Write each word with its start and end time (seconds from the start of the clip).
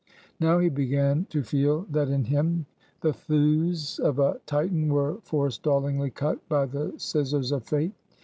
Now 0.39 0.57
he 0.57 0.69
began 0.69 1.25
to 1.25 1.43
feel 1.43 1.85
that 1.91 2.09
in 2.09 2.23
him, 2.23 2.65
the 3.01 3.13
thews 3.13 3.99
of 3.99 4.17
a 4.17 4.41
Titan 4.47 4.91
were 4.91 5.19
forestallingly 5.21 6.09
cut 6.09 6.39
by 6.49 6.65
the 6.65 6.95
scissors 6.97 7.51
of 7.51 7.65
Fate. 7.65 7.93